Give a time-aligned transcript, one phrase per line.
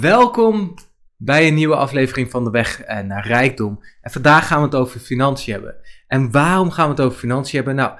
[0.00, 0.74] Welkom
[1.16, 3.80] bij een nieuwe aflevering van de Weg eh, naar Rijkdom.
[4.00, 5.74] En vandaag gaan we het over financiën hebben.
[6.06, 7.74] En waarom gaan we het over financiën hebben?
[7.74, 7.98] Nou,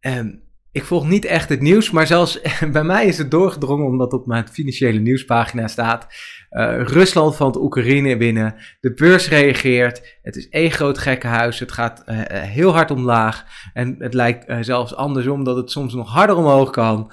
[0.00, 0.34] ehm,
[0.76, 2.40] ik volg niet echt het nieuws, maar zelfs
[2.72, 6.06] bij mij is het doorgedrongen omdat op mijn financiële nieuwspagina staat.
[6.50, 8.54] Uh, Rusland valt Oekraïne binnen.
[8.80, 10.18] De beurs reageert.
[10.22, 11.58] Het is één groot gekkenhuis.
[11.58, 13.44] Het gaat uh, heel hard omlaag.
[13.72, 17.12] En het lijkt zelfs andersom dat het soms nog harder omhoog kan.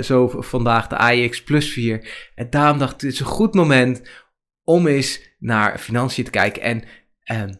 [0.00, 2.30] zo vandaag de AIX plus 4.
[2.34, 4.10] En daarom dacht ik, het is een goed moment
[4.64, 6.62] om eens naar financiën te kijken.
[6.62, 6.82] En
[7.22, 7.52] ehm,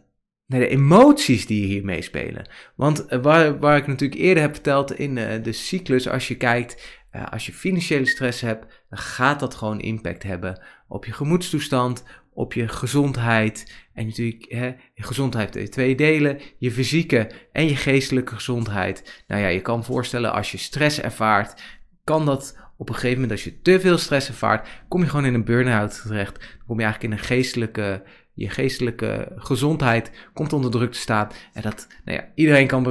[0.49, 2.49] naar de emoties die hier meespelen.
[2.75, 7.45] Want waar, waar ik natuurlijk eerder heb verteld in de cyclus, als je kijkt, als
[7.45, 12.03] je financiële stress hebt, dan gaat dat gewoon impact hebben op je gemoedstoestand,
[12.33, 13.87] op je gezondheid.
[13.93, 19.23] En natuurlijk, hè, gezondheid in twee delen, je fysieke en je geestelijke gezondheid.
[19.27, 21.61] Nou ja, je kan voorstellen als je stress ervaart,
[22.03, 25.25] kan dat op een gegeven moment, als je te veel stress ervaart, kom je gewoon
[25.25, 26.39] in een burn-out terecht.
[26.39, 28.03] Dan kom je eigenlijk in een geestelijke,
[28.39, 31.27] je geestelijke gezondheid komt onder druk te staan.
[31.53, 32.83] En dat, nou ja, iedereen kan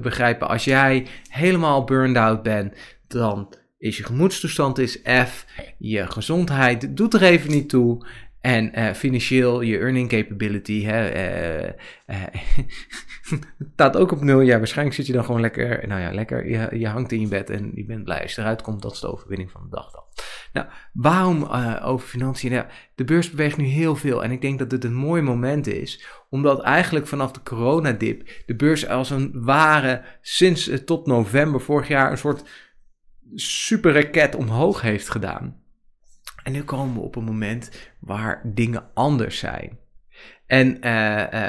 [0.00, 2.74] begrijpen, als jij helemaal burned out bent,
[3.06, 5.46] dan is je gemoedstoestand is F,
[5.78, 8.06] je gezondheid doet er even niet toe.
[8.40, 11.72] En uh, financieel, je earning capability, hè,
[12.06, 12.16] uh,
[13.74, 14.40] staat ook op nul.
[14.40, 17.28] Ja, waarschijnlijk zit je dan gewoon lekker, nou ja, lekker, je, je hangt in je
[17.28, 18.82] bed en je bent blij als je eruit komt.
[18.82, 20.02] Dat is de overwinning van de dag dan.
[20.52, 21.44] Nou, waarom
[21.82, 22.64] over financiën?
[22.94, 26.06] De beurs beweegt nu heel veel en ik denk dat dit een mooi moment is,
[26.30, 32.10] omdat eigenlijk vanaf de coronadip de beurs als een ware sinds tot november vorig jaar
[32.10, 32.44] een soort
[33.34, 35.60] super raket omhoog heeft gedaan.
[36.42, 39.80] En nu komen we op een moment waar dingen anders zijn.
[40.46, 40.82] En uh,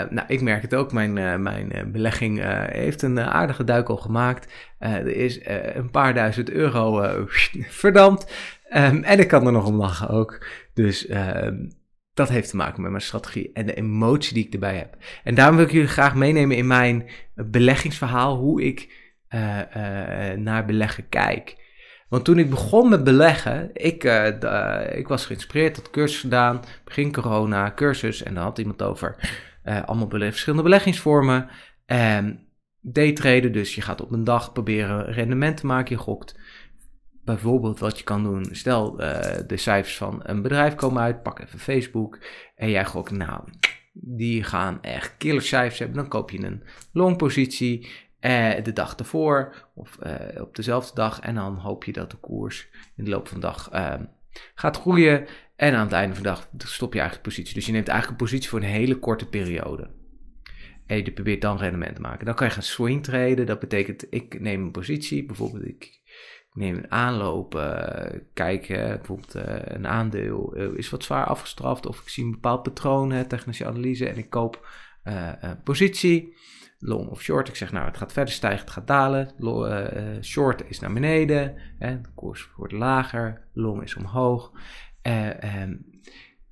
[0.09, 4.53] nou, ik merk het ook, mijn, mijn belegging heeft een aardige duik al gemaakt.
[4.79, 5.39] er is
[5.73, 7.15] een paar duizend euro
[7.83, 8.33] verdampt.
[8.75, 10.45] Um, en ik kan er nog om lachen ook.
[10.73, 11.69] Dus ehm,
[12.13, 14.97] dat heeft te maken met mijn strategie en de emotie die ik erbij heb.
[15.23, 19.01] En daarom wil ik jullie graag meenemen in mijn beleggingsverhaal, hoe ik
[20.35, 21.55] naar beleggen kijk.
[22.09, 27.11] Want toen ik begon met beleggen, ik, uh, ik was geïnspireerd, had cursus gedaan, begin
[27.11, 28.23] corona, cursus.
[28.23, 29.15] En dan had iemand over
[29.85, 31.49] allemaal verschillende beleggingsvormen.
[31.85, 32.47] En
[32.81, 36.39] daytraden, dus je gaat op een dag proberen rendement te maken, je gokt.
[37.25, 41.39] Bijvoorbeeld wat je kan doen, stel uh, de cijfers van een bedrijf komen uit, pak
[41.39, 42.19] even Facebook.
[42.55, 43.43] En jij gokt, nou,
[43.93, 45.97] die gaan echt killer cijfers hebben.
[45.97, 47.89] Dan koop je een long positie
[48.19, 51.19] eh, de dag ervoor of eh, op dezelfde dag.
[51.19, 54.05] En dan hoop je dat de koers in de loop van de dag ehm,
[54.55, 55.25] gaat groeien.
[55.55, 57.53] En aan het einde van de dag stop je eigenlijk positie.
[57.53, 59.89] Dus je neemt eigenlijk een positie voor een hele korte periode.
[60.85, 62.25] En je probeert dan rendement te maken.
[62.25, 63.45] Dan kan je gaan swing traden.
[63.45, 65.25] Dat betekent, ik neem een positie.
[65.25, 66.01] Bijvoorbeeld, ik
[66.53, 67.55] neem een aanloop.
[67.55, 69.33] Uh, kijk, bijvoorbeeld
[69.63, 71.85] een aandeel is wat zwaar afgestraft.
[71.85, 74.09] Of ik zie een bepaald patroon, technische analyse.
[74.09, 74.67] En ik koop
[75.63, 76.35] positie
[76.79, 77.47] long of short.
[77.47, 79.29] Ik zeg nou, het gaat verder stijgen, het gaat dalen.
[80.23, 84.51] Short is naar beneden, hè, de koers wordt lager, long is omhoog.
[85.07, 85.29] Uh,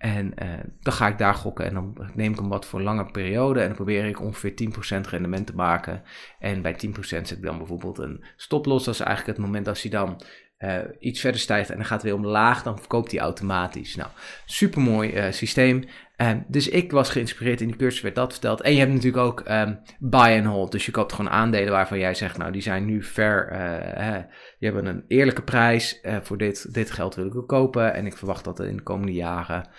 [0.02, 2.86] en en dan ga ik daar gokken en dan neem ik hem wat voor een
[2.86, 4.54] lange periode en dan probeer ik ongeveer
[4.98, 6.04] 10% rendement te maken.
[6.40, 8.86] En bij 10% zet ik dan bijvoorbeeld een stoploss.
[8.86, 10.22] Dat is eigenlijk het moment als hij dan
[10.64, 13.96] uh, iets verder stijgt en dan gaat het weer omlaag, dan verkoopt hij automatisch.
[13.96, 14.10] Nou,
[14.46, 15.84] supermooi uh, systeem.
[16.18, 18.62] Um, dus ik was geïnspireerd in die cursus, werd dat verteld.
[18.62, 20.72] En je hebt natuurlijk ook um, buy and hold.
[20.72, 24.20] Dus je koopt gewoon aandelen waarvan jij zegt, nou die zijn nu ver, uh, hè,
[24.60, 26.02] die hebben een eerlijke prijs.
[26.22, 27.94] voor dit, dit geld wil ik ook kopen.
[27.94, 29.70] En ik verwacht dat er in de komende jaren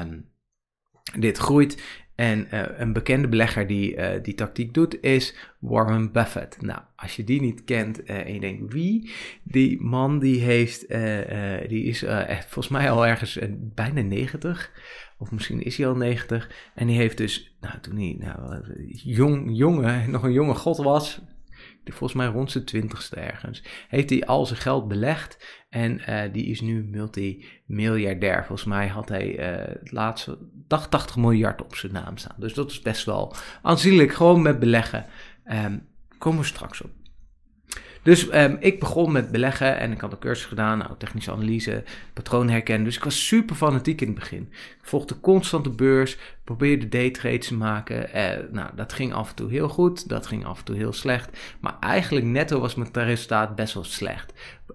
[0.00, 0.30] um,
[1.18, 1.82] dit groeit.
[2.18, 6.62] En uh, een bekende belegger die uh, die tactiek doet is Warren Buffett.
[6.62, 9.10] Nou, als je die niet kent uh, en je denkt wie,
[9.42, 10.88] die man die heeft,
[11.68, 14.72] die is volgens mij al ergens bijna 90.
[15.18, 16.50] Of misschien is hij al 90.
[16.74, 21.20] En die heeft dus, nou toen hij nou, jong, jonge, nog een jonge god was,
[21.94, 26.46] volgens mij rond zijn twintigste ergens, heeft hij al zijn geld belegd en uh, die
[26.46, 28.44] is nu multimiljardair.
[28.44, 32.36] Volgens mij had hij uh, het laatste 80 miljard op zijn naam staan.
[32.38, 35.06] Dus dat is best wel aanzienlijk, gewoon met beleggen.
[35.52, 35.86] Um,
[36.18, 36.90] komen we straks op.
[38.08, 41.84] Dus um, ik begon met beleggen en ik had een cursus gedaan, nou, technische analyse,
[42.12, 42.84] patroon herkennen.
[42.84, 44.48] Dus ik was super fanatiek in het begin.
[44.50, 48.12] Ik volgde constant de beurs, probeerde daytrades te maken.
[48.12, 50.92] Eh, nou, dat ging af en toe heel goed, dat ging af en toe heel
[50.92, 51.38] slecht.
[51.60, 54.32] Maar eigenlijk netto was mijn resultaat best wel slecht.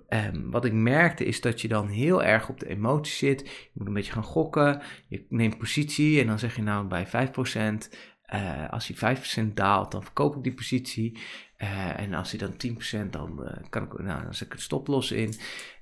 [0.09, 3.39] Um, wat ik merkte is dat je dan heel erg op de emotie zit.
[3.47, 4.81] Je moet een beetje gaan gokken.
[5.07, 7.89] Je neemt positie en dan zeg je nou bij 5%.
[8.33, 11.19] Uh, als hij 5% daalt, dan verkoop ik die positie.
[11.57, 12.75] Uh, en als hij dan
[13.05, 15.33] 10%, dan uh, kan ik, nou, dan zet ik het stoplos in.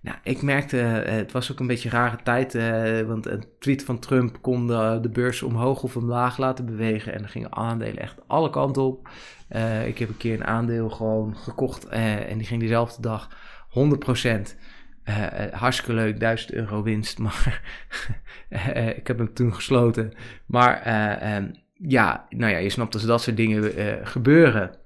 [0.02, 2.54] Nou, ik merkte, het was ook een beetje een rare tijd,
[3.08, 7.14] want een tweet van Trump kon de, de, beurs omhoog of omlaag laten bewegen.
[7.14, 9.10] En dan gingen aandelen echt alle kanten op.
[9.86, 13.30] ik heb een keer een aandeel gewoon gekocht en die ging diezelfde dag
[13.70, 14.30] 100%.
[15.06, 17.62] Uh, hartstikke leuk, 1000 euro winst, maar
[18.98, 20.14] ik heb hem toen gesloten.
[20.46, 21.52] Maar um,
[21.88, 24.78] ja, nou ja, je snapt als dat soort dingen uh, gebeuren,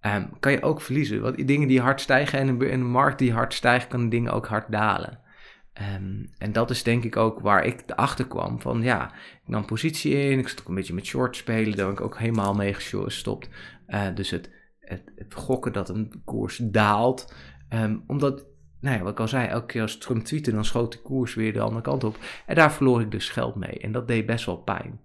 [0.00, 1.20] um, kan je ook verliezen.
[1.20, 4.72] Want dingen die hard stijgen en een markt die hard stijgt, kan dingen ook hard
[4.72, 5.20] dalen.
[5.96, 9.64] Um, en dat is denk ik ook waar ik erachter kwam van ja, ik nam
[9.64, 12.54] positie in, ik zat ook een beetje met short spelen, daar ben ik ook helemaal
[12.54, 13.48] mee gestopt.
[13.88, 14.50] Uh, dus het,
[14.80, 17.34] het, het, gokken dat een koers daalt,
[17.70, 18.44] um, omdat
[18.80, 21.34] nou ja, wat ik al zei, elke keer als Trump tweette, dan schoot de koers
[21.34, 22.18] weer de andere kant op.
[22.46, 23.78] En daar verloor ik dus geld mee.
[23.78, 25.00] En dat deed best wel pijn.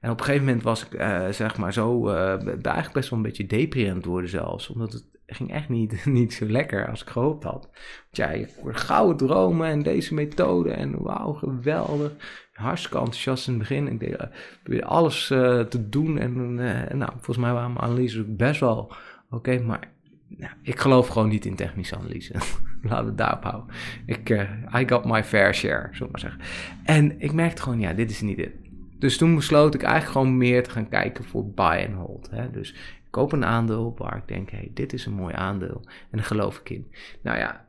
[0.00, 3.18] En op een gegeven moment was ik, uh, zeg maar, zo, uh, eigenlijk best wel
[3.18, 4.68] een beetje deprimerend worden zelfs.
[4.68, 7.68] Omdat het ging echt niet, niet zo lekker als ik gehoopt had.
[7.70, 7.72] Want
[8.10, 12.12] ja, word gouden dromen en deze methode en wauw, geweldig.
[12.52, 13.88] Hartstikke enthousiast in het begin.
[13.88, 14.28] Ik deed,
[14.64, 15.26] uh, alles
[15.68, 16.54] te doen en
[16.98, 18.92] nou, volgens mij waren mijn analyses best wel
[19.30, 19.90] oké, maar
[20.28, 22.32] nou, ik geloof gewoon niet in technische analyse.
[22.82, 23.74] Laten we het daarop houden.
[24.06, 24.30] Ik,
[24.78, 26.40] I got my fair share, zullen we maar zeggen.
[26.84, 28.67] En ik merkte gewoon, ja, dit is niet het.
[28.98, 32.30] Dus toen besloot ik eigenlijk gewoon meer te gaan kijken voor buy and hold.
[32.30, 32.50] Hè?
[32.50, 35.80] Dus ik koop een aandeel waar ik denk, hey, dit is een mooi aandeel.
[35.84, 36.92] En daar geloof ik in.
[37.22, 37.66] Nou ja,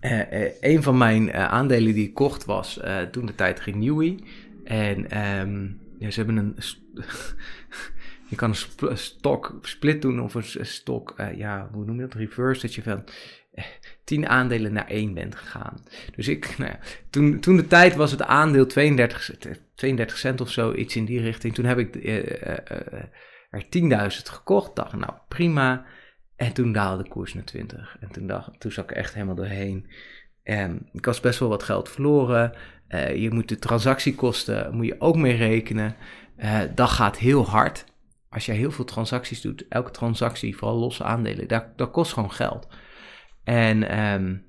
[0.00, 4.18] uh, uh, een van mijn uh, aandelen die ik kocht was toen de tijd Renewy.
[4.64, 6.56] En um, ja, ze hebben een...
[8.30, 12.14] je kan een sp stok split doen of een stok, ja, hoe noem je dat?
[12.14, 13.04] Reverse, dat je van
[14.04, 15.82] 10 aandelen naar 1 bent gegaan.
[16.16, 16.78] Dus ik, nou ja,
[17.10, 19.30] toen, toen de tijd was het aandeel 32,
[19.74, 21.54] 32 cent of zo, iets in die richting.
[21.54, 22.48] Toen heb ik uh,
[23.50, 23.64] er
[24.12, 24.76] 10.000 gekocht.
[24.76, 25.84] Dacht, nou prima.
[26.36, 27.96] En toen daalde de koers naar 20.
[28.00, 29.90] En toen, dacht, toen zat ik echt helemaal doorheen.
[30.42, 32.52] En ik was best wel wat geld verloren.
[33.14, 35.96] Je moet de transactiekosten moet je ook mee rekenen.
[36.74, 37.84] Dat gaat heel hard.
[38.28, 42.32] Als je heel veel transacties doet, elke transactie, vooral losse aandelen, dat, dat kost gewoon
[42.32, 42.68] geld.
[43.44, 44.44] En um,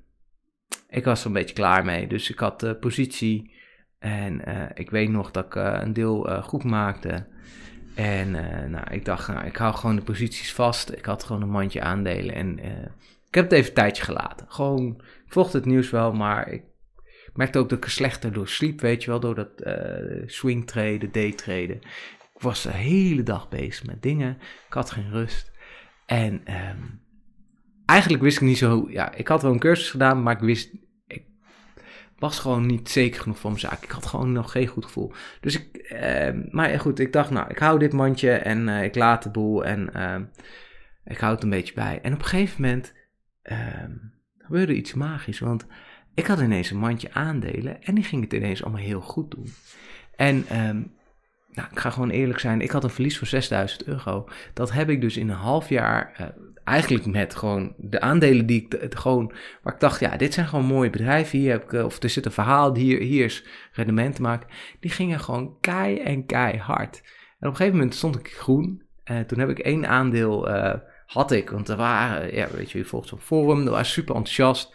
[0.88, 2.06] ik was er een beetje klaar mee.
[2.06, 3.54] Dus ik had de positie.
[3.98, 7.26] En uh, ik weet nog dat ik uh, een deel uh, goed maakte.
[7.94, 8.30] En
[8.70, 10.92] nou, ik dacht, nou, ik hou gewoon de posities vast.
[10.92, 12.34] Ik had gewoon een mandje aandelen.
[12.34, 12.58] En
[13.28, 14.46] ik heb het even een tijdje gelaten.
[14.48, 16.62] Gewoon, ik volgde het nieuws wel, maar ik
[17.34, 18.80] merkte ook dat ik er slechter door sliep.
[18.80, 19.50] Weet je wel, door dat
[20.26, 21.76] swing traden, day traden.
[22.34, 24.38] Ik was de hele dag bezig met dingen.
[24.66, 25.52] Ik had geen rust.
[26.06, 26.32] En
[26.70, 27.00] um,
[27.86, 28.86] eigenlijk wist ik niet zo.
[28.88, 30.70] Ja, ik had wel een cursus gedaan, maar ik wist.
[31.06, 31.24] Ik
[32.18, 33.82] was gewoon niet zeker genoeg van mijn zaak.
[33.82, 35.12] Ik had gewoon nog geen goed gevoel.
[35.40, 35.76] Dus ik.
[35.76, 39.30] Eh, maar goed, ik dacht, nou, ik hou dit mandje en uh, ik laat de
[39.30, 40.16] boel en uh,
[41.04, 41.98] ik hou het een beetje bij.
[42.02, 42.94] En op een gegeven moment
[43.42, 43.92] ehm,
[44.38, 45.38] gebeurde iets magisch.
[45.38, 45.66] Want
[46.14, 49.48] ik had ineens een mandje aandelen en die ging het ineens allemaal heel goed doen.
[50.16, 50.44] En
[51.56, 54.28] nou, ik ga gewoon eerlijk zijn, ik had een verlies van 6000 euro.
[54.54, 56.26] Dat heb ik dus in een half jaar, uh,
[56.66, 59.32] eigenlijk met gewoon de aandelen die ik gewoon,
[59.62, 61.38] waar ik dacht, ja, dit zijn gewoon mooie bedrijven.
[61.38, 64.48] Hier heb ik, uh, of er zit een verhaal, hier, hier is rendement te maken.
[64.80, 67.02] Die gingen gewoon kei en keihard.
[67.38, 68.82] En op een gegeven moment stond ik groen.
[69.04, 70.48] Uh, toen heb ik één aandeel,
[71.06, 74.74] had ik, want er waren, ja, weet je, volgt zo'n forum, dat was super enthousiast.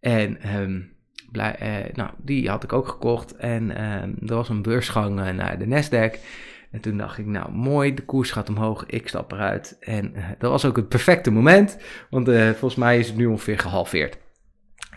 [0.00, 0.96] En um,
[1.32, 3.36] blij, eh, nou, die had ik ook gekocht.
[3.36, 6.20] En uh, er was een beursgang naar de Nasdaq.
[6.70, 9.76] En toen dacht ik, nou mooi, de koers gaat omhoog, ik stap eruit.
[9.80, 11.78] En uh, dat was ook het perfecte moment,
[12.10, 14.18] want volgens mij is het nu ongeveer gehalveerd.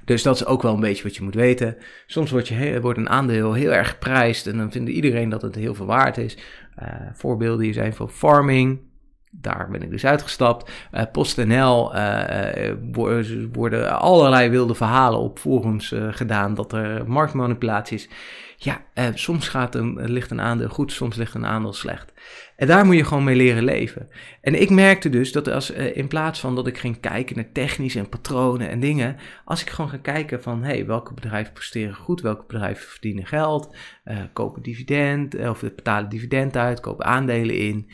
[0.05, 1.77] Dus dat is ook wel een beetje wat je moet weten.
[2.05, 5.55] Soms wordt, je, wordt een aandeel heel erg geprijsd en dan vindt iedereen dat het
[5.55, 6.37] heel veel waard is.
[7.13, 8.88] voorbeelden hier zijn van farming,
[9.31, 10.71] daar ben ik dus uitgestapt.
[10.93, 12.73] Uh, PostNL uh,
[13.51, 18.09] worden allerlei wilde verhalen op forums uh, gedaan dat er marktmanipulatie is.
[18.61, 18.81] Ja,
[19.13, 22.13] soms gaat een, ligt een aandeel goed, soms ligt een aandeel slecht.
[22.55, 24.09] En daar moet je gewoon mee leren leven.
[24.41, 27.95] En ik merkte dus dat als, in plaats van dat ik ging kijken naar technisch
[27.95, 32.21] en patronen en dingen, als ik gewoon ga kijken van, hey, welke bedrijven presteren goed,
[32.21, 33.75] welke bedrijven verdienen geld,
[34.33, 37.89] kopen dividend, of betalen dividend uit, kopen aandelen in.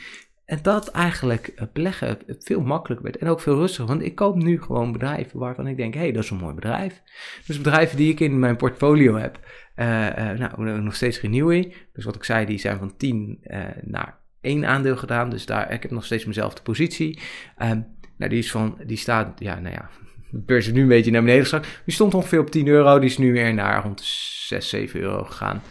[0.46, 3.86] En dat eigenlijk uh, beleggen veel makkelijker werd en ook veel rustiger.
[3.86, 6.54] Want ik koop nu gewoon bedrijven waarvan ik denk, hé, hey, dat is een mooi
[6.54, 7.02] bedrijf.
[7.48, 9.40] Dus bedrijven die ik in mijn portfolio heb,
[9.76, 11.74] uh, uh, nou, nog steeds Renewy.
[11.94, 13.40] Dus wat ik zei, die zijn van 10
[13.82, 15.30] naar 1 aandeel gedaan.
[15.30, 17.20] Dus daar, ik heb nog steeds mijnzelfde positie.
[17.64, 17.86] Um,
[18.18, 19.90] nou, die, is van, die staat, ja, nou ja,
[20.32, 21.82] de beurs is nu een beetje naar beneden gezakt.
[21.86, 25.00] Die stond ongeveer op 10 euro, die is nu weer naar rond de 6, 7
[25.00, 25.62] euro gegaan.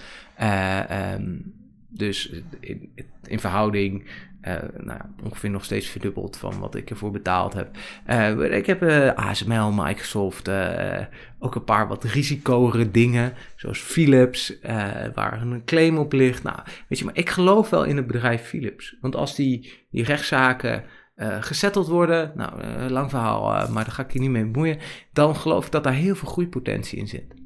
[1.20, 1.63] Um,
[1.96, 4.04] Dus in, in verhouding
[4.48, 7.76] uh, nou, ongeveer nog steeds verdubbeld van wat ik ervoor betaald heb.
[8.10, 10.48] Uh, ik heb uh, ASML, Microsoft,
[11.38, 14.58] ook een paar wat risicogere dingen, zoals Philips,
[15.14, 16.42] waar een claim op ligt.
[16.42, 16.58] Nou,
[16.88, 18.96] weet je, maar ik geloof wel in het bedrijf Philips.
[19.00, 20.84] Want als die, die rechtszaken
[21.40, 22.60] gesetteld worden, nou,
[22.90, 24.78] lang verhaal, maar daar ga ik je niet mee bemoeien,
[25.12, 27.43] dan geloof ik dat daar heel veel groeipotentie in zit.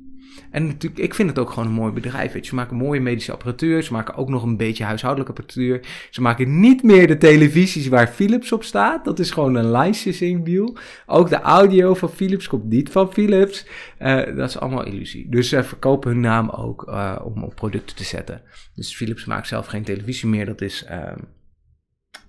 [0.51, 2.45] En natuurlijk, ik vind het ook gewoon een mooi bedrijf.
[2.45, 3.83] Ze maken mooie medische apparatuur.
[3.83, 5.81] Ze maken ook nog een beetje huishoudelijke apparatuur.
[6.11, 9.05] Ze maken niet meer de televisies waar Philips op staat.
[9.05, 10.77] Dat is gewoon een licensing deal.
[11.07, 13.67] Ook de audio van Philips komt niet van Philips.
[14.01, 15.29] Uh, dat is allemaal illusie.
[15.29, 18.43] Dus ze verkopen hun naam ook uh, om op producten te zetten.
[18.75, 20.47] Dus Philips maakt zelf geen televisie meer.
[20.47, 20.85] Dat is...
[20.85, 21.19] Ehm,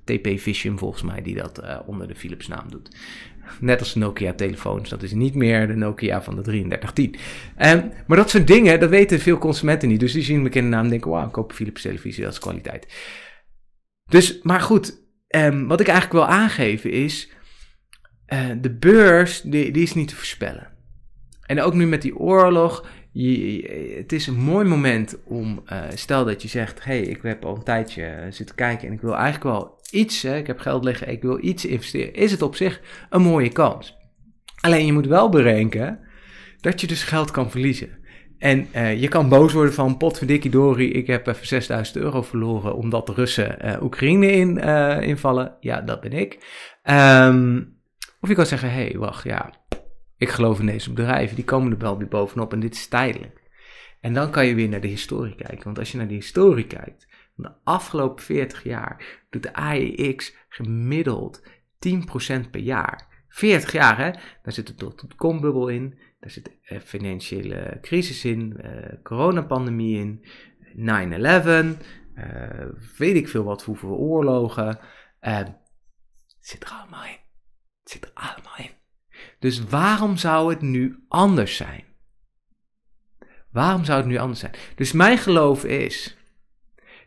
[0.03, 2.89] TP Vision volgens mij die dat uh, onder de Philips naam doet.
[3.59, 4.89] Net als Nokia-telefoons.
[4.89, 7.15] Dat is niet meer de Nokia van de 3310.
[7.67, 9.99] Um, maar dat soort dingen, dat weten veel consumenten niet.
[9.99, 12.87] Dus die zien mijn kindernaam en denken, wauw, ik koop Philips televisie, dat is kwaliteit.
[14.05, 17.29] Dus, maar goed, um, wat ik eigenlijk wil aangeven is,
[18.33, 20.67] uh, de beurs, die, die is niet te voorspellen.
[21.45, 22.85] En ook nu met die oorlog,
[23.97, 27.55] het is een mooi moment om, uh, stel dat je zegt, hey, ik heb al
[27.55, 30.83] een tijdje uh, zitten kijken en ik wil eigenlijk wel iets, hè, ik heb geld
[30.83, 33.97] liggen, ik wil iets investeren, is het op zich een mooie kans.
[34.61, 35.99] Alleen je moet wel bedenken
[36.61, 37.97] dat je dus geld kan verliezen.
[38.37, 42.75] En uh, je kan boos worden van potverdikkie Dori, ik heb even 6000 euro verloren
[42.75, 44.57] omdat de Russen Oekraïne in,
[45.03, 45.55] invallen.
[45.59, 46.37] Ja, dat ben ik.
[46.83, 47.77] Um,
[48.21, 49.53] of je kan zeggen, hé, hey, wacht, ja,
[50.19, 53.41] ik geloof in deze bedrijven, die komen er wel weer bovenop en dit is tijdelijk.
[54.01, 55.63] En dan kan je weer naar de historie kijken.
[55.63, 61.43] Want als je naar de historie kijkt, de afgelopen 40 jaar doet de AEX gemiddeld
[61.79, 63.07] 10% per jaar.
[63.29, 64.11] 40 jaar, hè?
[64.43, 70.25] Daar zit de dotcom-bubbel in, daar zit de financiële crisis in, uh, coronapandemie in,
[70.75, 71.77] 9-11,
[72.15, 72.65] uh,
[72.97, 74.79] weet ik veel wat, hoeveel oorlogen.
[75.21, 75.39] Uh,
[76.39, 77.17] zit er allemaal in.
[77.83, 78.78] Zit er allemaal in.
[79.39, 81.83] Dus waarom zou het nu anders zijn?
[83.51, 84.53] Waarom zou het nu anders zijn?
[84.75, 86.17] Dus mijn geloof is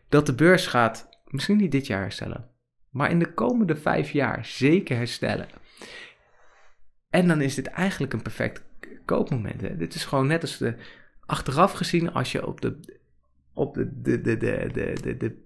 [0.09, 2.49] dat de beurs gaat misschien niet dit jaar herstellen,
[2.89, 5.47] maar in de komende vijf jaar zeker herstellen.
[7.09, 8.63] En dan is dit eigenlijk een perfect
[9.05, 9.61] koopmoment.
[9.61, 9.77] Hè?
[9.77, 10.75] Dit is gewoon net als de
[11.25, 12.79] achteraf gezien als je op de,
[13.53, 15.41] op de, de, de, de, de, de,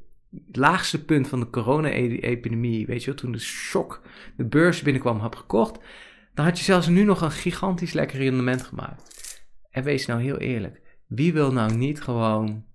[0.52, 4.02] laagste punt van de corona-epidemie, weet je wel, toen de shock
[4.38, 5.80] de beurs binnenkwam, had gekocht,
[6.38, 9.46] dan had je zelfs nu nog een gigantisch lekker rendement gemaakt.
[9.70, 12.66] En wees nou heel eerlijk, wie wil nou niet gewoon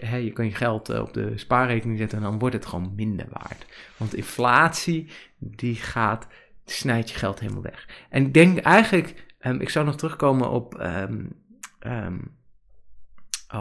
[0.00, 3.26] je kan je geld eh, op de spaarrekening zetten en dan wordt het gewoon minder
[3.30, 3.66] waard.
[3.96, 6.26] Want inflatie, die gaat,
[6.64, 8.06] snijdt je geld helemaal weg.
[8.08, 11.42] En ik denk eigenlijk, um, ik zou nog terugkomen op, um,
[11.80, 12.38] um,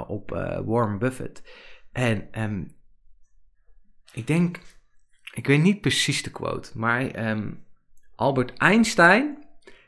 [0.08, 1.43] op uh, Warren Buffett.
[1.91, 2.75] En
[4.13, 4.60] ik denk,
[5.34, 7.01] ik weet niet precies de quote, maar
[8.19, 9.38] Albert Einstein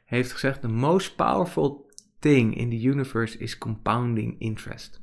[0.06, 5.00] heeft gezegd: The most powerful thing in the universe is compounding interest.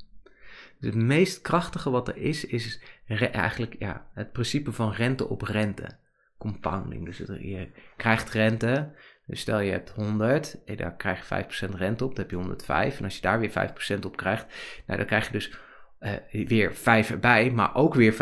[0.80, 5.42] Dus het meest krachtige wat er is, is eigenlijk ja, het principe van rente op
[5.42, 5.99] rente.
[6.38, 7.04] Compounding.
[7.04, 8.94] Dus je krijgt rente.
[9.26, 12.37] Dus stel je hebt 100, en daar krijg je 5% rente op, dan heb je
[12.37, 12.99] 105.
[12.99, 14.47] En als je daar weer 5% op krijgt,
[14.87, 15.58] nou, dan krijg je dus
[16.00, 18.17] uh, weer 5 erbij, maar ook weer 5%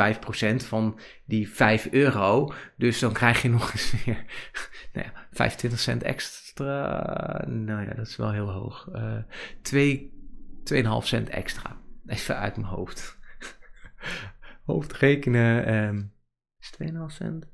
[0.56, 2.52] van die 5 euro.
[2.76, 4.24] Dus dan krijg je nog eens weer
[4.92, 7.44] nou ja, 25 cent extra.
[7.46, 8.88] Nou ja, dat is wel heel hoog.
[8.92, 9.22] Uh,
[9.62, 10.12] 2,
[10.74, 11.80] 2,5 cent extra.
[12.06, 13.18] Even uit mijn hoofd.
[14.64, 15.74] Hoofdrekenen.
[15.74, 16.14] Um,
[16.58, 17.48] is het 2,5 cent?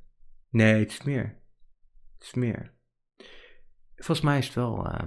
[0.49, 1.43] Nee, het is meer.
[2.14, 2.75] Het is meer.
[3.95, 4.87] Volgens mij is het wel.
[4.87, 5.00] Uh,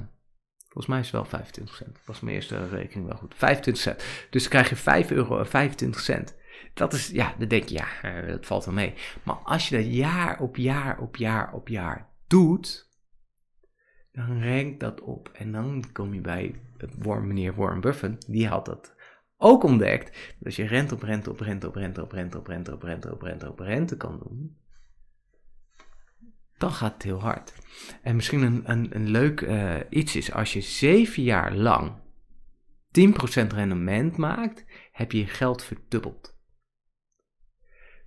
[0.76, 2.00] volgens mij is het wel 25 cent.
[2.06, 3.36] Was mijn eerste rekening wel goed.
[3.36, 4.04] 25 cent.
[4.30, 6.36] Dus krijg je 5 euro en 25 cent.
[6.74, 7.88] Dat is, ja, dan denk je, ja,
[8.24, 8.94] uh, dat valt wel mee.
[9.24, 12.90] Maar als je dat jaar op jaar op jaar op jaar doet,
[14.12, 15.30] dan renkt dat op.
[15.34, 16.62] En dan kom je bij
[17.22, 18.96] meneer Warren Buffett, die had dat
[19.38, 20.06] ook ontdekt
[20.38, 22.82] dat als je rente op rente op rente op rente op rente op rente op
[22.82, 24.58] rente op rente op rente kan doen,
[26.58, 27.54] dan gaat het heel hard.
[28.02, 32.04] En misschien een, een, een leuk uh, iets is, als je zeven jaar lang
[33.00, 36.38] 10% rendement maakt, heb je je geld verdubbeld.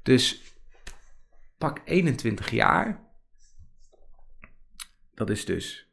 [0.03, 0.57] Dus
[1.59, 3.07] pak 21 jaar,
[5.15, 5.89] dat is dus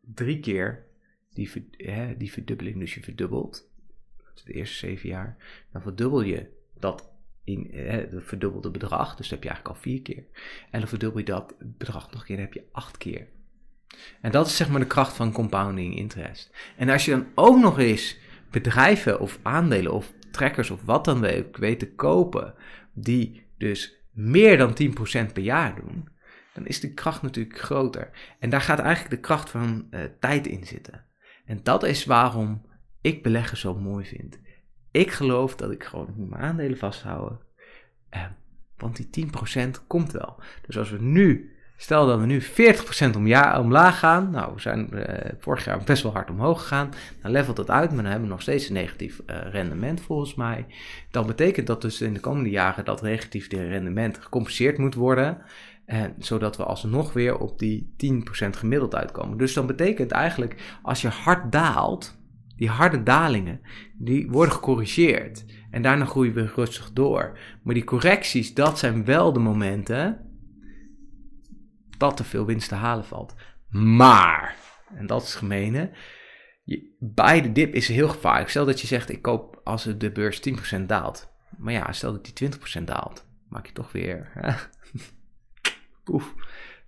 [0.00, 0.86] drie keer
[1.30, 3.70] die, hè, die verdubbeling, dus je verdubbelt
[4.44, 5.36] de eerste zeven jaar,
[5.72, 7.11] dan verdubbel je dat
[7.44, 9.16] in het verdubbelde bedrag.
[9.16, 10.24] Dus dat heb je eigenlijk al vier keer.
[10.70, 13.28] En dan verdubbel je dat bedrag nog een keer, dan heb je acht keer.
[14.20, 16.50] En dat is zeg maar de kracht van compounding interest.
[16.76, 18.18] En als je dan ook nog eens
[18.50, 22.54] bedrijven of aandelen of trekkers of wat dan ook weet te kopen,
[22.92, 24.76] die dus meer dan
[25.28, 26.08] 10% per jaar doen,
[26.54, 28.10] dan is de kracht natuurlijk groter.
[28.38, 31.04] En daar gaat eigenlijk de kracht van uh, tijd in zitten.
[31.44, 32.66] En dat is waarom
[33.00, 34.40] ik beleggen zo mooi vind.
[34.92, 37.38] Ik geloof dat ik gewoon mijn aandelen vasthouden.
[38.08, 38.24] Eh,
[38.76, 40.36] want die 10% komt wel.
[40.66, 44.30] Dus als we nu, stel dat we nu 40% om omlaag gaan.
[44.30, 46.90] Nou, we zijn eh, vorig jaar best wel hard omhoog gegaan.
[47.22, 50.34] Dan levelt dat uit, maar dan hebben we nog steeds een negatief uh, rendement volgens
[50.34, 50.66] mij.
[51.10, 55.42] Dan betekent dat dus in de komende jaren dat negatief rendement gecompenseerd moet worden.
[55.84, 57.94] En, zodat we alsnog weer op die
[58.46, 59.38] 10% gemiddeld uitkomen.
[59.38, 62.21] Dus dan betekent eigenlijk, als je hard daalt,
[62.62, 63.60] die harde dalingen,
[63.94, 65.44] die worden gecorrigeerd.
[65.70, 67.38] En daarna groeien we rustig door.
[67.62, 70.30] Maar die correcties, dat zijn wel de momenten
[71.98, 73.34] dat er veel winst te halen valt.
[73.70, 74.56] Maar,
[74.94, 75.90] en dat is gemene,
[76.98, 78.50] bij de dip is heel gevaarlijk.
[78.50, 80.40] Stel dat je zegt, ik koop als de beurs
[80.78, 81.32] 10% daalt.
[81.58, 82.50] Maar ja, stel dat die
[82.80, 84.32] 20% daalt, maak je toch weer...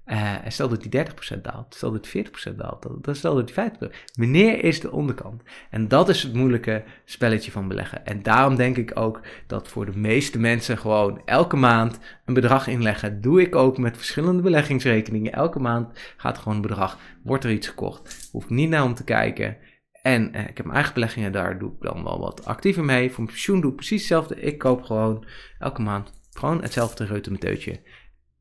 [0.06, 1.06] Uh, en stel dat die
[1.36, 3.94] 30% daalt, stel dat die 40% daalt, dan stel dat die 50%.
[4.14, 5.42] Wanneer is de onderkant?
[5.70, 8.06] En dat is het moeilijke spelletje van beleggen.
[8.06, 12.66] En daarom denk ik ook dat voor de meeste mensen gewoon elke maand een bedrag
[12.66, 13.20] inleggen.
[13.20, 15.32] Doe ik ook met verschillende beleggingsrekeningen.
[15.32, 18.28] Elke maand gaat gewoon een bedrag, wordt er iets gekocht.
[18.32, 19.56] Hoef ik niet naar om te kijken.
[20.02, 23.08] En eh, ik heb mijn eigen beleggingen, daar doe ik dan wel wat actiever mee.
[23.08, 24.40] Voor mijn pensioen doe ik precies hetzelfde.
[24.40, 25.26] Ik koop gewoon
[25.58, 27.80] elke maand gewoon hetzelfde reutemeteutje.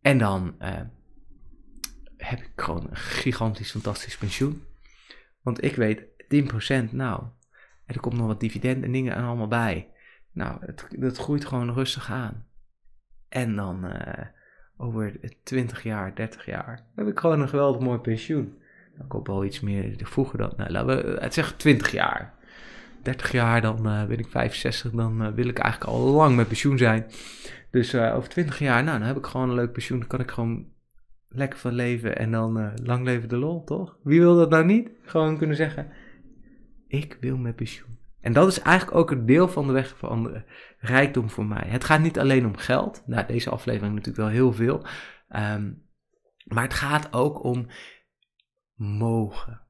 [0.01, 0.55] En dan...
[0.61, 0.69] Uh,
[2.23, 4.63] heb ik gewoon een gigantisch fantastisch pensioen.
[5.41, 7.23] Want ik weet 10%, nou,
[7.85, 9.87] en er komt nog wat dividend en dingen en allemaal bij.
[10.31, 12.45] Nou, het, het groeit gewoon rustig aan.
[13.29, 14.25] En dan uh,
[14.77, 18.57] over 20 jaar, 30 jaar, heb ik gewoon een geweldig mooi pensioen.
[18.97, 22.33] Dan koop wel iets meer vroeger dan, nou, laten we het zeggen 20 jaar.
[23.01, 27.05] 30 jaar, dan ben ik 65, dan wil ik eigenlijk al lang met pensioen zijn.
[27.71, 29.99] Dus over 20 jaar, nou, dan heb ik gewoon een leuk pensioen.
[29.99, 30.72] Dan kan ik gewoon
[31.33, 33.97] lekker van leven en dan uh, lang leven de lol, toch?
[34.03, 34.89] Wie wil dat nou niet?
[35.01, 35.91] Gewoon kunnen zeggen,
[36.87, 37.97] ik wil met pensioen.
[38.21, 40.43] En dat is eigenlijk ook een deel van de weg van de
[40.77, 41.63] rijkdom voor mij.
[41.65, 43.03] Het gaat niet alleen om geld.
[43.05, 44.85] Nou, deze aflevering natuurlijk wel heel veel.
[45.35, 45.83] Um,
[46.43, 47.67] maar het gaat ook om
[48.75, 49.61] mogen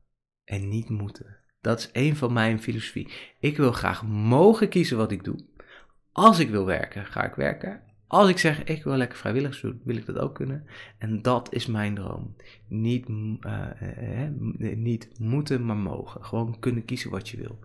[0.43, 1.37] en niet moeten.
[1.61, 3.13] Dat is een van mijn filosofie.
[3.39, 5.45] Ik wil graag mogen kiezen wat ik doe.
[6.11, 7.81] Als ik wil werken, ga ik werken.
[8.13, 10.65] Als ik zeg, ik wil lekker vrijwillig doen, wil ik dat ook kunnen.
[10.97, 12.35] En dat is mijn droom.
[12.67, 14.27] Niet, uh,
[14.75, 16.25] niet moeten, maar mogen.
[16.25, 17.59] Gewoon kunnen kiezen wat je wil.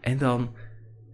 [0.00, 0.54] En dan,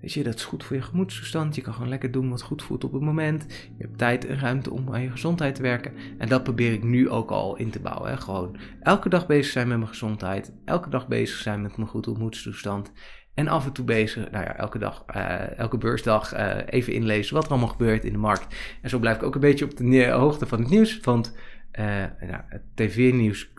[0.00, 1.54] weet je, dat is goed voor je gemoedstoestand.
[1.54, 3.46] Je kan gewoon lekker doen wat goed voelt op het moment.
[3.48, 5.92] Je hebt tijd en ruimte om aan je gezondheid te werken.
[6.18, 8.10] En dat probeer ik nu ook al in te bouwen.
[8.10, 8.16] Hè.
[8.16, 10.52] Gewoon elke dag bezig zijn met mijn gezondheid.
[10.64, 12.92] Elke dag bezig zijn met mijn goede gemoedstoestand.
[13.34, 17.34] En af en toe bezig, nou ja, elke dag, uh, elke beursdag uh, even inlezen
[17.34, 18.56] wat er allemaal gebeurt in de markt.
[18.82, 21.00] En zo blijf ik ook een beetje op de hoogte van het nieuws.
[21.00, 21.36] Want
[21.72, 21.84] uh,
[22.20, 23.52] nou, het tv-nieuws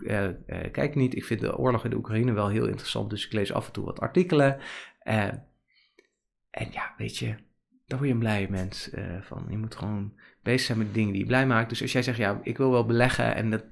[0.72, 1.16] kijk ik niet.
[1.16, 3.10] Ik vind de oorlog in de Oekraïne wel heel interessant.
[3.10, 4.58] Dus ik lees af en toe wat artikelen.
[5.02, 7.34] en ja, weet je,
[7.86, 9.46] daar word je een blije mens van.
[9.48, 11.68] Je moet gewoon bezig zijn met dingen die je blij maakt.
[11.68, 13.64] Dus als jij zegt, ja, ik wil wel beleggen en dat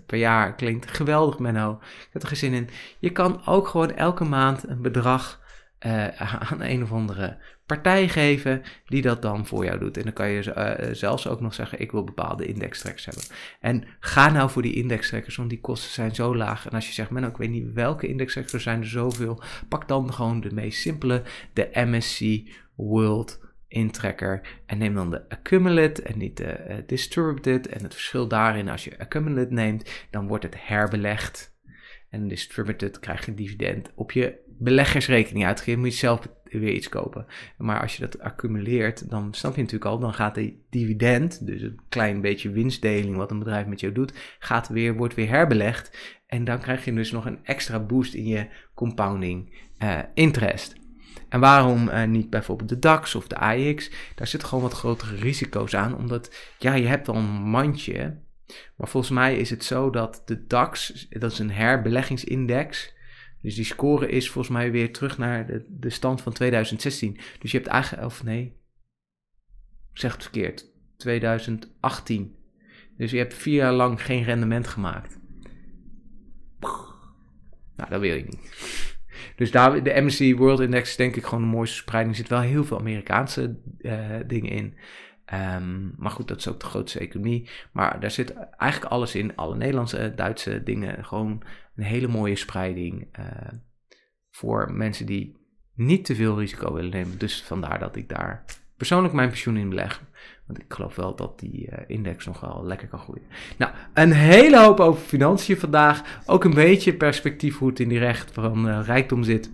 [0.00, 1.78] 10% per jaar klinkt geweldig, Menno.
[1.82, 2.68] Ik heb er geen zin in.
[2.98, 5.44] Je kan ook gewoon elke maand een bedrag
[5.86, 9.96] uh, aan een of andere partij geven die dat dan voor jou doet.
[9.96, 13.24] En dan kan je uh, zelfs ook nog zeggen, ik wil bepaalde indextrekkers hebben.
[13.60, 16.66] En ga nou voor die indextrekkers, want die kosten zijn zo laag.
[16.66, 19.42] En als je zegt, men, ik weet niet welke indextrekkers, er zijn er zoveel.
[19.68, 26.02] Pak dan gewoon de meest simpele, de MSC World intrekker en neem dan de accumulate
[26.02, 27.68] en niet de uh, distributed.
[27.68, 31.54] En het verschil daarin, als je accumulate neemt, dan wordt het herbelegd.
[32.10, 37.26] En distributed krijg je dividend op je beleggersrekening uitgegeven, moet je zelf weer iets kopen.
[37.58, 41.62] Maar als je dat accumuleert, dan snap je natuurlijk al, dan gaat de dividend, dus
[41.62, 46.18] een klein beetje winstdeling wat een bedrijf met jou doet, gaat weer, wordt weer herbelegd.
[46.26, 50.74] En dan krijg je dus nog een extra boost in je compounding uh, interest.
[51.28, 53.90] En waarom uh, niet bijvoorbeeld de DAX of de AX?
[54.14, 58.18] Daar zitten gewoon wat grotere risico's aan, omdat ja, je hebt al een mandje.
[58.76, 62.94] Maar volgens mij is het zo dat de DAX, dat is een herbeleggingsindex.
[63.42, 67.18] Dus die score is volgens mij weer terug naar de, de stand van 2016.
[67.38, 68.44] Dus je hebt eigenlijk, of nee,
[69.92, 72.36] ik zeg het verkeerd, 2018.
[72.96, 75.18] Dus je hebt vier jaar lang geen rendement gemaakt.
[77.76, 78.85] Nou, dat wil je niet.
[79.36, 82.14] Dus daar, de MSCI World Index denk ik gewoon de mooiste spreiding.
[82.14, 83.94] Er zit wel heel veel Amerikaanse uh,
[84.26, 84.74] dingen in.
[85.34, 87.48] Um, maar goed, dat is ook de grootste economie.
[87.72, 89.36] Maar daar zit eigenlijk alles in.
[89.36, 91.04] Alle Nederlandse, Duitse dingen.
[91.04, 91.42] Gewoon
[91.76, 93.18] een hele mooie spreiding.
[93.18, 93.26] Uh,
[94.30, 95.36] voor mensen die
[95.74, 97.18] niet te veel risico willen nemen.
[97.18, 98.44] Dus vandaar dat ik daar
[98.76, 99.74] persoonlijk mijn pensioen in.
[100.46, 103.26] Want ik geloof wel dat die index nog wel lekker kan groeien.
[103.56, 106.20] Nou, een hele hoop over financiën vandaag.
[106.26, 109.50] Ook een beetje perspectief hoe het in die recht van uh, rijkdom zit.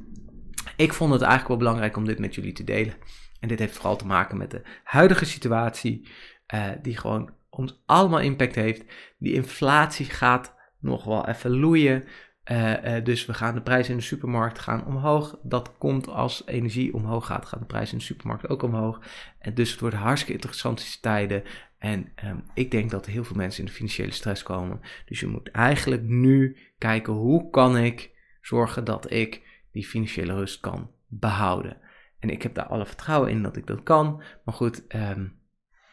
[0.76, 2.94] Ik vond het eigenlijk wel belangrijk om dit met jullie te delen.
[3.40, 6.08] En dit heeft vooral te maken met de huidige situatie,
[6.54, 8.84] uh, die gewoon ons allemaal impact heeft.
[9.18, 12.04] Die inflatie gaat nog wel even loeien.
[12.50, 15.38] Uh, uh, dus we gaan de prijzen in de supermarkt gaan omhoog.
[15.42, 19.00] Dat komt als energie omhoog gaat, gaat de prijs in de supermarkt ook omhoog.
[19.38, 21.42] En dus het wordt hartstikke interessante tijden.
[21.78, 24.80] En um, ik denk dat heel veel mensen in de financiële stress komen.
[25.06, 30.60] Dus je moet eigenlijk nu kijken hoe kan ik zorgen dat ik die financiële rust
[30.60, 31.76] kan behouden.
[32.18, 34.22] En ik heb daar alle vertrouwen in dat ik dat kan.
[34.44, 35.40] Maar goed, um,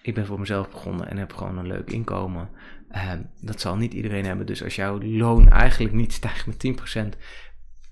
[0.01, 2.49] ik ben voor mezelf begonnen en heb gewoon een leuk inkomen.
[2.95, 4.45] Um, dat zal niet iedereen hebben.
[4.45, 7.17] Dus als jouw loon eigenlijk niet stijgt met 10%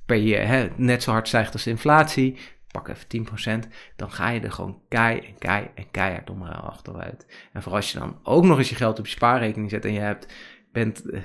[0.05, 2.37] per jaar, net zo hard stijgt als de inflatie,
[2.71, 7.49] pak even 10%, dan ga je er gewoon kei en kei en keihard om achteruit.
[7.53, 9.93] En voor als je dan ook nog eens je geld op je spaarrekening zet en
[9.93, 10.33] je hebt,
[10.71, 11.21] bent uh,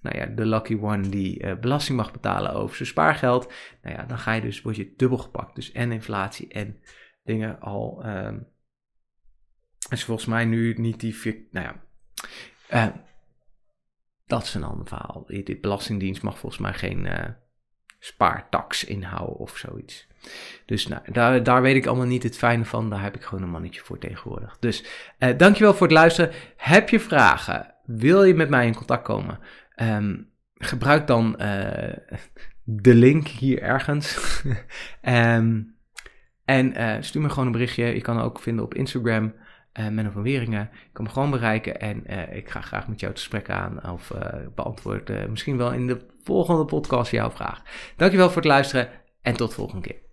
[0.00, 3.52] nou ja, de lucky one die uh, belasting mag betalen over zijn spaargeld,
[3.82, 5.54] nou ja, dan ga je dus, word je dubbel gepakt.
[5.54, 6.80] Dus en inflatie en
[7.22, 8.06] dingen al...
[8.06, 8.46] Um,
[9.90, 11.48] is volgens mij nu niet die.
[11.50, 11.87] Nou ja.
[12.72, 12.86] Uh,
[14.26, 15.24] dat is een ander verhaal.
[15.26, 17.24] De Belastingdienst mag volgens mij geen uh,
[17.98, 20.06] spaartax inhouden of zoiets.
[20.66, 22.90] Dus nou, daar, daar weet ik allemaal niet het fijne van.
[22.90, 24.56] Daar heb ik gewoon een mannetje voor tegenwoordig.
[24.58, 24.84] Dus
[25.18, 26.32] uh, dankjewel voor het luisteren.
[26.56, 27.74] Heb je vragen?
[27.84, 29.38] Wil je met mij in contact komen?
[29.76, 31.36] Um, gebruik dan
[32.64, 34.18] de link hier ergens.
[35.02, 35.76] um,
[36.44, 37.84] en stuur me gewoon een berichtje.
[37.84, 39.34] Je kan ook vinden op Instagram
[39.78, 40.62] uh, Menno van Weringen.
[40.72, 43.90] Ik kan me gewoon bereiken en uh, ik ga graag met jou te spreken aan
[43.92, 44.20] of uh,
[44.54, 47.62] beantwoord misschien wel in de volgende podcast jouw vraag.
[47.96, 48.88] Dankjewel voor het luisteren
[49.22, 50.07] en tot de volgende keer.